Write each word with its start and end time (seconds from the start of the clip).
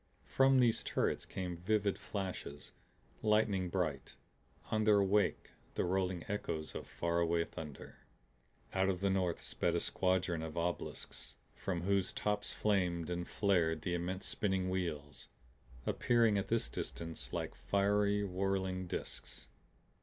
From 0.25 0.57
these 0.59 0.81
turrets 0.81 1.25
came 1.25 1.57
vivid 1.57 1.95
flashes, 1.95 2.71
lightning 3.21 3.69
bright 3.69 4.15
on 4.71 4.83
their 4.83 5.03
wake 5.03 5.51
the 5.75 5.83
rolling 5.83 6.25
echoes 6.27 6.73
of 6.73 6.87
faraway 6.87 7.43
thunder. 7.45 7.99
Out 8.73 8.89
of 8.89 9.01
the 9.01 9.11
north 9.11 9.39
sped 9.43 9.75
a 9.75 9.79
squadron 9.79 10.41
of 10.41 10.57
obelisks 10.57 11.35
from 11.53 11.81
whose 11.83 12.13
tops 12.13 12.51
flamed 12.51 13.11
and 13.11 13.27
flared 13.27 13.83
the 13.83 13.93
immense 13.93 14.25
spinning 14.25 14.71
wheels, 14.71 15.27
appearing 15.85 16.35
at 16.39 16.47
this 16.47 16.67
distance 16.67 17.31
like 17.31 17.53
fiery 17.53 18.23
whirling 18.23 18.87
disks. 18.87 19.45